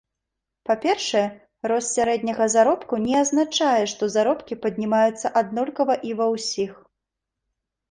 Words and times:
Па-першае, 0.69 1.25
рост 1.71 1.89
сярэдняга 1.99 2.47
заробку 2.55 2.99
не 3.05 3.15
азначае, 3.21 3.83
што 3.93 4.03
заробкі 4.15 4.59
паднімаюцца 4.65 5.27
аднолькава 5.45 6.01
і 6.11 6.19
ва 6.25 6.31
ўсіх. 6.35 6.71